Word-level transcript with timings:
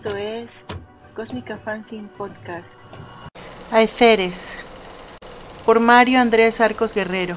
Esto 0.00 0.16
es 0.16 0.52
Cósmica 1.16 1.58
Fanzine 1.58 2.06
Podcast. 2.16 2.68
A 3.72 3.82
Eferes, 3.82 4.56
por 5.66 5.80
Mario 5.80 6.20
Andrés 6.20 6.60
Arcos 6.60 6.94
Guerrero. 6.94 7.36